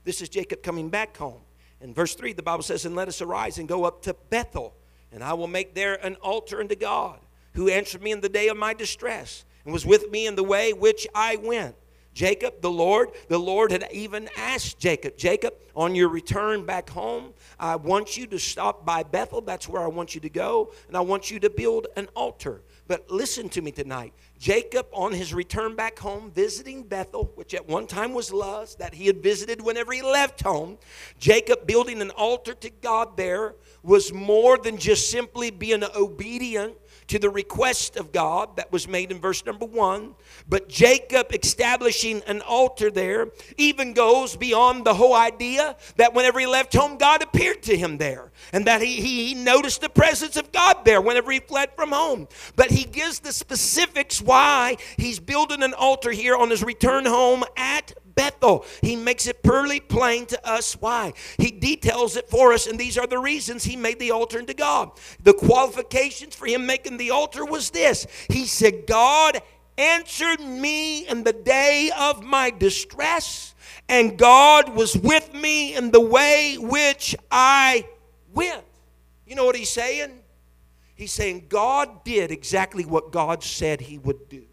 [0.02, 1.40] This is Jacob coming back home.
[1.80, 4.74] In verse 3, the Bible says, And let us arise and go up to Bethel,
[5.12, 7.20] and I will make there an altar unto God,
[7.52, 10.42] who answered me in the day of my distress, and was with me in the
[10.42, 11.76] way which I went.
[12.16, 17.34] Jacob, the Lord, the Lord had even asked Jacob, Jacob, on your return back home,
[17.60, 19.42] I want you to stop by Bethel.
[19.42, 20.72] That's where I want you to go.
[20.88, 22.62] And I want you to build an altar.
[22.88, 24.14] But listen to me tonight.
[24.38, 28.94] Jacob, on his return back home, visiting Bethel, which at one time was Luz, that
[28.94, 30.78] he had visited whenever he left home,
[31.18, 36.76] Jacob building an altar to God there was more than just simply being obedient
[37.08, 40.14] to the request of God that was made in verse number one.
[40.48, 46.46] But Jacob establishing an altar there even goes beyond the whole idea that whenever he
[46.46, 50.50] left home, God appeared to him there and that he, he, noticed the presence of
[50.50, 52.26] God there whenever he fled from home.
[52.56, 57.44] But he gives the specifics why he's building an altar here on his return home
[57.56, 58.64] at Bethel.
[58.82, 61.12] He makes it purely plain to us why.
[61.38, 64.54] He details it for us, and these are the reasons he made the altar unto
[64.54, 64.90] God.
[65.22, 69.40] The qualifications for him making the altar was this He said, God
[69.78, 73.54] answered me in the day of my distress,
[73.88, 77.86] and God was with me in the way which I
[78.36, 78.62] went.
[79.26, 80.20] You know what he's saying?
[80.94, 84.46] He's saying God did exactly what God said he would do You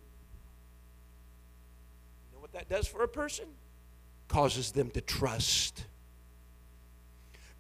[2.34, 3.46] know what that does for a person?
[4.28, 5.86] Causes them to trust.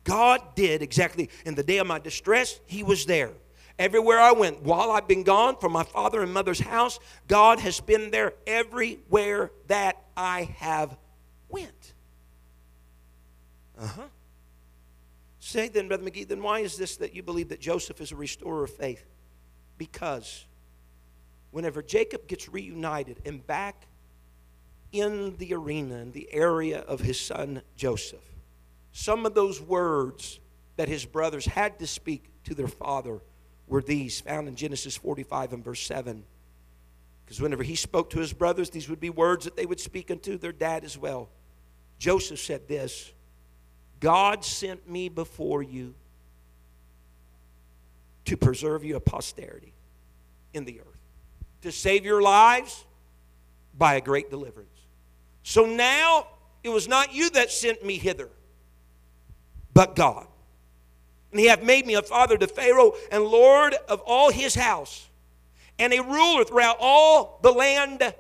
[0.04, 3.32] God did exactly in the day of my distress, He was there.
[3.80, 7.80] Everywhere I went, while I've been gone from my father and mother's house, God has
[7.80, 10.96] been there everywhere that I have
[11.50, 11.94] went.
[13.80, 14.04] Uh huh.
[15.46, 18.16] Say then, Brother McGee, then why is this that you believe that Joseph is a
[18.16, 19.04] restorer of faith?
[19.78, 20.46] Because
[21.52, 23.88] whenever Jacob gets reunited and back
[24.94, 28.24] in the arena, in the area of his son Joseph.
[28.94, 30.40] Some of those words
[30.78, 33.20] that his brothers had to speak to their father
[33.68, 36.24] were these, found in Genesis 45 and verse 7.
[37.26, 40.10] Because whenever he spoke to his brothers, these would be words that they would speak
[40.10, 41.28] unto their dad as well.
[42.00, 43.12] Joseph said this
[44.04, 45.96] God sent me before you
[48.26, 49.72] to preserve you a posterity
[50.54, 50.88] in the earth.
[51.64, 52.86] to save your lives
[53.78, 54.70] by a great deliverance.
[55.44, 56.28] So now
[56.62, 58.30] it was not you that sent me hither,
[59.74, 60.28] but God.
[61.32, 65.10] And he hath made me a father to Pharaoh and Lord of all his house,
[65.80, 68.14] and a ruler throughout all the land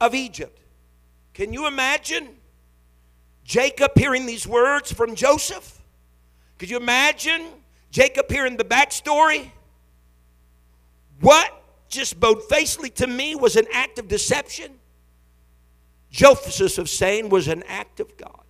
[0.00, 0.58] of Egypt.
[1.34, 2.28] Can you imagine
[3.46, 5.80] Jacob hearing these words from Joseph?
[6.58, 7.46] Could you imagine
[7.92, 9.52] Jacob hearing the backstory?
[11.20, 11.52] What
[11.88, 14.72] just bowed facely to me was an act of deception.
[16.10, 18.40] Joseph of saying was an act of God.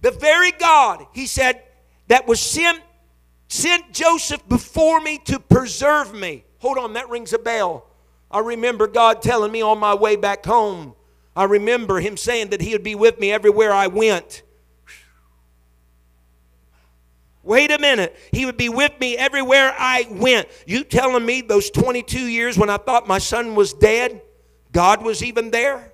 [0.00, 1.62] The very God, he said,
[2.08, 2.82] that was sent,
[3.46, 6.44] sent Joseph before me to preserve me.
[6.58, 7.86] Hold on, that rings a bell.
[8.28, 10.95] I remember God telling me on my way back home.
[11.36, 14.42] I remember Him saying that He would be with me everywhere I went.
[17.42, 18.16] Wait a minute.
[18.32, 20.48] He would be with me everywhere I went.
[20.66, 24.20] You telling me those 22 years when I thought my son was dead,
[24.72, 25.92] God was even there?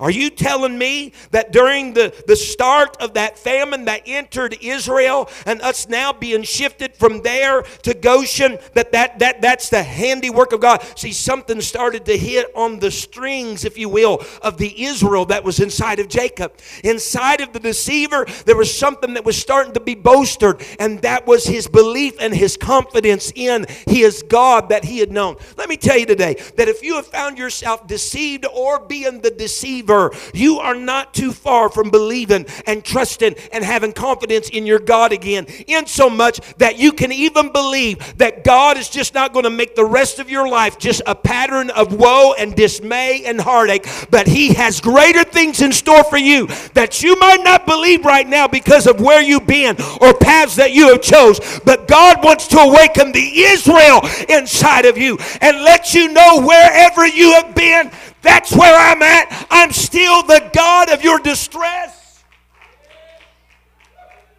[0.00, 5.28] Are you telling me that during the, the start of that famine that entered Israel
[5.46, 10.52] and us now being shifted from there to Goshen, that, that, that that's the handiwork
[10.52, 10.84] of God?
[10.96, 15.44] See, something started to hit on the strings, if you will, of the Israel that
[15.44, 16.54] was inside of Jacob.
[16.82, 21.26] Inside of the deceiver, there was something that was starting to be bolstered, and that
[21.26, 25.36] was his belief and his confidence in his God that he had known.
[25.56, 29.30] Let me tell you today that if you have found yourself deceived or being the
[29.30, 34.66] deceiver, believer, you are not too far from believing and trusting and having confidence in
[34.66, 35.46] your God again.
[35.66, 39.50] In so much that you can even believe that God is just not going to
[39.50, 43.86] make the rest of your life just a pattern of woe and dismay and heartache,
[44.10, 48.26] but He has greater things in store for you that you might not believe right
[48.26, 51.40] now because of where you've been or paths that you have chose.
[51.64, 57.06] But God wants to awaken the Israel inside of you and let you know wherever
[57.06, 57.90] you have been
[58.24, 59.46] that's where I'm at.
[59.50, 62.24] I'm still the God of your distress.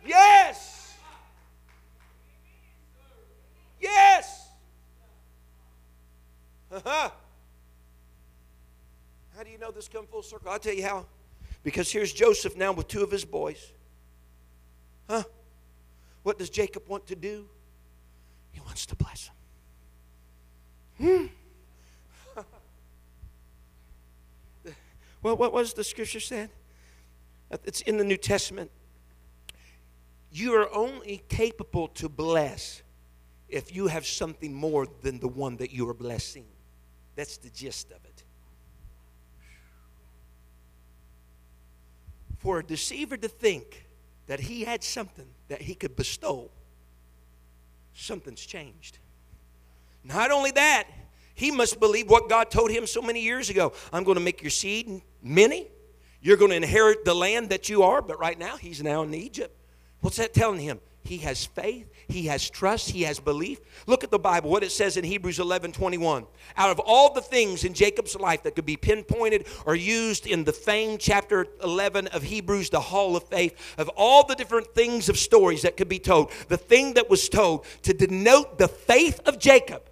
[0.06, 0.98] Yes.
[3.80, 4.50] Yes.
[6.72, 7.10] Uh-huh.
[9.38, 10.50] How do you know this come full circle?
[10.50, 11.06] I'll tell you how.
[11.64, 13.72] Because here's Joseph now with two of his boys.
[15.10, 15.24] Huh?
[16.24, 17.48] What does Jacob want to do?
[18.52, 19.30] He wants to bless
[21.00, 21.08] them.
[21.20, 21.26] Hmm.
[25.26, 26.52] Well, what was the scripture said?
[27.50, 28.70] Uh, it's in the New Testament.
[30.32, 32.84] You are only capable to bless
[33.50, 36.46] if you have something more than the one that you are blessing.
[37.16, 38.24] That's the gist of it.
[42.38, 43.88] For a deceiver to think
[44.28, 46.52] that he had something that he could bestow,
[47.96, 49.00] something's changed.
[50.04, 50.88] Not only that,
[51.36, 53.74] he must believe what God told him so many years ago.
[53.94, 55.68] I'm going to make your seed many.
[56.22, 59.14] You're going to inherit the land that you are, but right now he's now in
[59.14, 59.56] Egypt.
[60.00, 60.80] What's that telling him?
[61.04, 63.60] He has faith, he has trust, he has belief.
[63.86, 66.26] Look at the Bible, what it says in Hebrews 11 21.
[66.58, 70.46] Out of all the things in Jacob's life that could be pinpointed or used in
[70.46, 75.08] the famed chapter 11 of Hebrews, the Hall of Faith, of all the different things
[75.08, 79.20] of stories that could be told, the thing that was told to denote the faith
[79.28, 79.84] of Jacob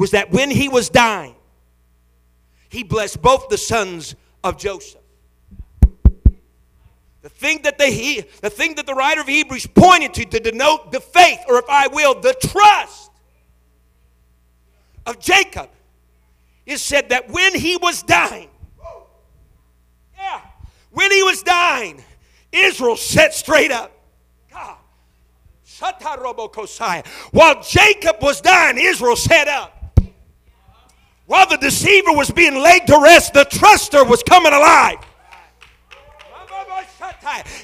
[0.00, 1.34] was that when he was dying,
[2.70, 5.02] he blessed both the sons of Joseph.
[7.20, 10.90] The thing that the, the thing that the writer of Hebrews pointed to to denote
[10.90, 13.10] the faith, or if I will, the trust
[15.04, 15.68] of Jacob,
[16.64, 18.48] is said that when he was dying,
[20.16, 20.40] yeah,
[20.92, 22.02] when he was dying,
[22.50, 23.92] Israel sat straight up.
[27.32, 29.76] While Jacob was dying, Israel sat up.
[31.30, 34.98] While the deceiver was being laid to rest, the truster was coming alive.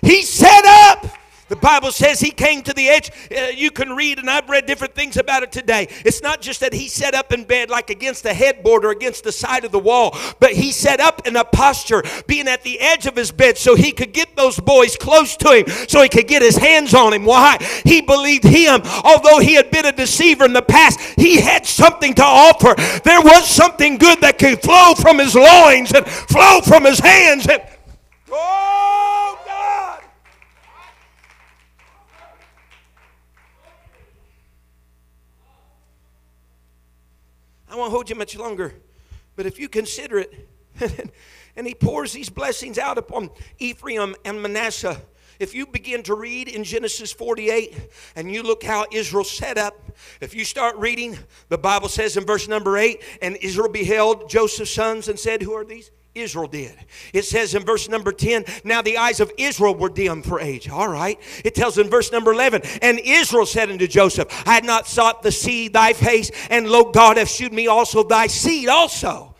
[0.02, 1.04] He set up
[1.48, 3.10] the Bible says he came to the edge.
[3.30, 5.88] Uh, you can read, and I've read different things about it today.
[6.04, 9.24] It's not just that he sat up in bed like against the headboard or against
[9.24, 12.80] the side of the wall, but he sat up in a posture, being at the
[12.80, 16.08] edge of his bed so he could get those boys close to him, so he
[16.08, 17.24] could get his hands on him.
[17.24, 17.58] Why?
[17.84, 18.82] He believed him.
[19.04, 22.74] Although he had been a deceiver in the past, he had something to offer.
[23.04, 27.46] There was something good that could flow from his loins and flow from his hands.
[27.46, 27.62] And,
[28.30, 30.02] oh, God.
[37.76, 38.72] Won't hold you much longer,
[39.36, 40.48] but if you consider it,
[41.56, 45.00] and he pours these blessings out upon Ephraim and Manasseh,
[45.38, 47.74] If you begin to read in Genesis 48
[48.16, 49.78] and you look how Israel set up,
[50.22, 51.18] if you start reading,
[51.50, 55.52] the Bible says in verse number 8, and Israel beheld Joseph's sons and said, Who
[55.52, 55.90] are these?
[56.16, 56.74] Israel did.
[57.12, 60.68] It says in verse number 10, now the eyes of Israel were dim for age.
[60.68, 61.20] All right.
[61.44, 65.22] It tells in verse number 11, and Israel said unto Joseph, I had not sought
[65.22, 69.35] the seed thy face, and lo, God hath shewed me also thy seed also.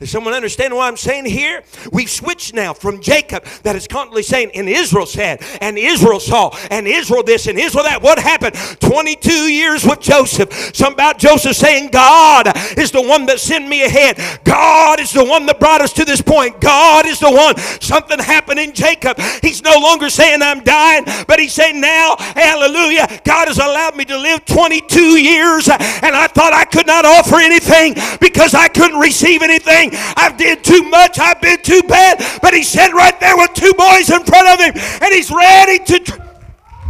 [0.00, 1.62] Does someone understand what I'm saying here?
[1.92, 6.56] We've switched now from Jacob that is constantly saying, and Israel said, and Israel saw,
[6.70, 8.00] and Israel this, and Israel that.
[8.00, 8.54] What happened?
[8.80, 10.74] 22 years with Joseph.
[10.74, 14.16] Some about Joseph saying, God is the one that sent me ahead.
[14.42, 16.62] God is the one that brought us to this point.
[16.62, 17.58] God is the one.
[17.82, 19.20] Something happened in Jacob.
[19.42, 24.06] He's no longer saying, I'm dying, but he's saying, now, hallelujah, God has allowed me
[24.06, 28.98] to live 22 years, and I thought I could not offer anything because I couldn't
[28.98, 29.89] receive anything.
[30.16, 31.18] I've did too much.
[31.18, 32.18] I've been too bad.
[32.40, 34.72] But he's sitting right there with two boys in front of him,
[35.02, 36.20] and he's ready to tr-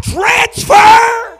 [0.02, 1.38] transfer.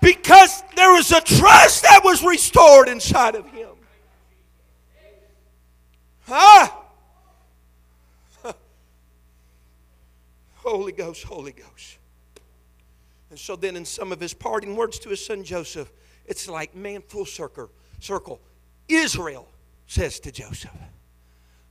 [0.00, 3.68] Because there was a trust that was restored inside of him.
[6.28, 6.74] Ah!
[10.56, 11.96] Holy Ghost, Holy Ghost.
[13.30, 15.90] And so then, in some of his parting words to his son Joseph,
[16.28, 17.70] it's like, man, full circle.
[17.98, 18.40] Circle.
[18.88, 19.48] Israel
[19.86, 20.70] says to Joseph,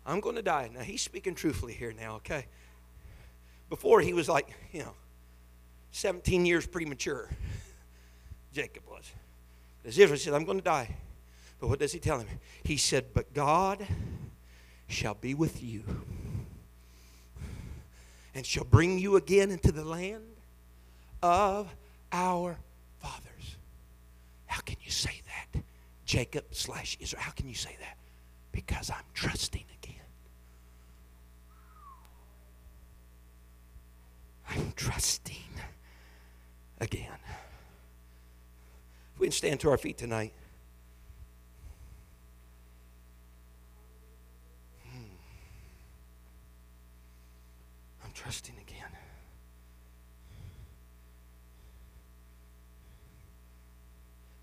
[0.06, 0.70] I'm going to die.
[0.74, 2.48] Now, he's speaking truthfully here now, okay?
[3.70, 4.94] Before, he was like, you know,
[5.92, 7.30] 17 years premature.
[8.54, 9.12] Jacob was.
[9.86, 10.96] As Israel said, I'm going to die.
[11.60, 12.28] But what does he tell him?
[12.64, 13.86] He said, But God
[14.88, 15.84] shall be with you
[18.34, 20.24] and shall bring you again into the land
[21.22, 21.74] of
[22.12, 22.58] our
[24.88, 25.62] you say that?
[26.06, 27.22] Jacob slash Israel.
[27.22, 27.98] How can you say that?
[28.54, 29.96] Because I'm trusting again.
[34.50, 35.36] I'm trusting
[36.80, 37.12] again.
[39.14, 40.32] If we can stand to our feet tonight.
[44.90, 45.04] Hmm.
[48.06, 48.56] I'm trusting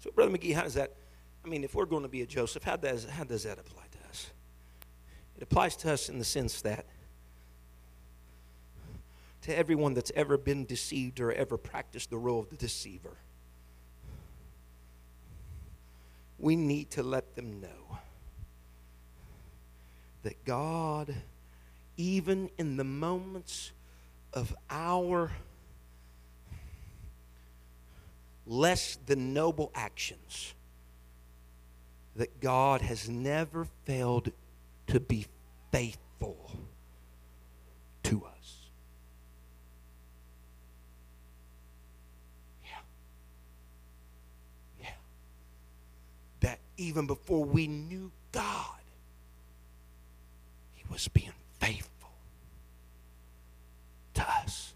[0.05, 0.93] So, Brother McGee, how does that,
[1.47, 3.85] I mean, if we're going to be a Joseph, how does, how does that apply
[3.91, 4.31] to us?
[5.35, 6.85] It applies to us in the sense that
[9.41, 13.17] to everyone that's ever been deceived or ever practiced the role of the deceiver,
[16.39, 17.99] we need to let them know
[20.23, 21.15] that God,
[21.97, 23.73] even in the moments
[24.35, 25.31] of our
[28.47, 30.55] less than noble actions
[32.17, 34.31] that God has never failed
[34.87, 35.27] to be
[35.73, 36.51] faithful
[38.05, 38.57] to us.
[42.65, 42.71] Yeah.
[44.81, 44.89] Yeah.
[46.41, 48.81] That even before we knew God,
[50.75, 52.11] He was being faithful
[54.15, 54.75] to us.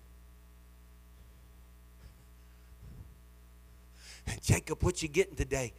[4.69, 5.73] Jacob, what you're getting today?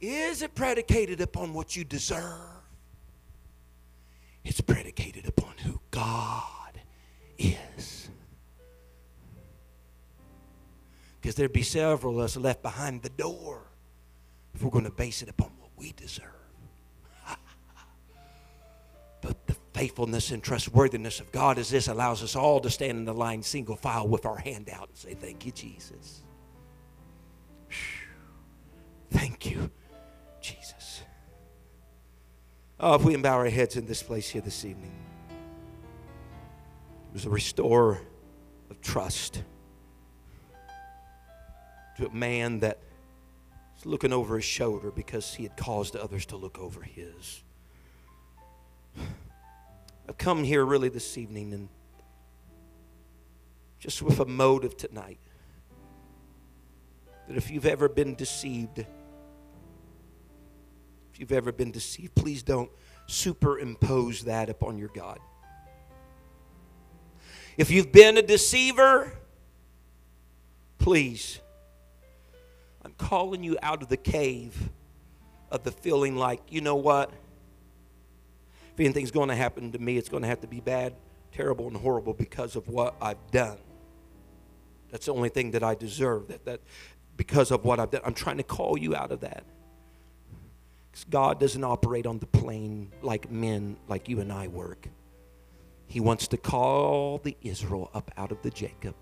[0.00, 2.40] Is it predicated upon what you deserve?
[4.42, 6.80] It's predicated upon who God
[7.36, 8.08] is.
[11.20, 13.60] Because there'd be several of us left behind the door
[14.54, 16.24] if we're going to base it upon what we deserve.
[19.20, 23.04] but the faithfulness and trustworthiness of God as this allows us all to stand in
[23.04, 26.22] the line single file with our hand out and say, Thank you, Jesus.
[29.10, 29.70] Thank you,
[30.40, 31.02] Jesus.
[32.78, 34.92] Oh, if we can bow our heads in this place here this evening.
[35.30, 38.00] It was a restorer
[38.70, 39.42] of trust
[41.96, 42.78] to a man that
[43.74, 47.42] was looking over his shoulder because he had caused others to look over his.
[50.08, 51.68] I've come here really this evening and
[53.80, 55.18] just with a motive tonight
[57.28, 58.84] that if you've ever been deceived,
[61.20, 62.70] you've ever been deceived, please don't
[63.06, 65.18] superimpose that upon your God.
[67.56, 69.12] If you've been a deceiver,
[70.78, 71.40] please,
[72.84, 74.70] I'm calling you out of the cave
[75.50, 77.10] of the feeling like, you know what?
[78.72, 80.94] If anything's going to happen to me, it's going to have to be bad,
[81.32, 83.58] terrible, and horrible because of what I've done.
[84.90, 86.28] That's the only thing that I deserve.
[86.28, 86.60] That, that
[87.16, 88.00] because of what I've done.
[88.04, 89.44] I'm trying to call you out of that.
[91.08, 94.88] God doesn't operate on the plane like men like you and I work.
[95.86, 98.94] He wants to call the Israel up out of the Jacob.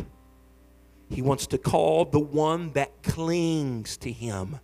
[1.10, 4.60] He wants to call the one that clings to him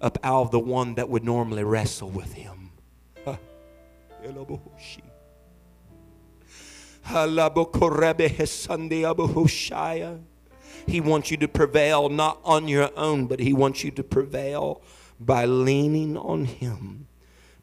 [0.00, 2.70] up out of the one that would normally wrestle with him.
[10.86, 14.82] He wants you to prevail not on your own, but he wants you to prevail
[15.20, 17.06] by leaning on him,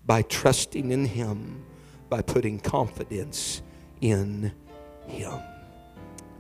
[0.06, 1.66] by trusting in him,
[2.10, 3.62] by putting confidence
[4.02, 4.52] in
[5.08, 5.40] him.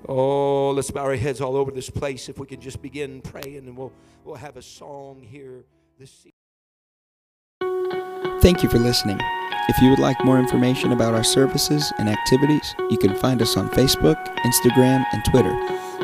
[0.07, 2.28] Oh, let's bow our heads all over this place.
[2.28, 3.93] If we can just begin praying, and we'll,
[4.26, 5.64] we'll have a song here
[5.97, 6.34] this evening.
[8.41, 9.18] Thank you for listening.
[9.70, 13.55] If you would like more information about our services and activities, you can find us
[13.55, 15.53] on Facebook, Instagram, and Twitter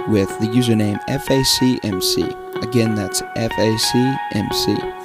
[0.10, 2.64] with the username FACMC.
[2.64, 4.99] Again, that's FACMC.